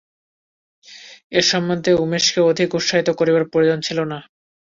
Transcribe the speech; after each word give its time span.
এ 1.31 1.41
সম্বন্ধে 1.43 1.91
উমেশকে 2.03 2.39
অধিক 2.49 2.69
উৎসাহিত 2.73 3.07
করিবার 3.19 3.43
প্রয়োজন 3.51 3.79
ছিল 3.81 3.99
না। 4.11 4.17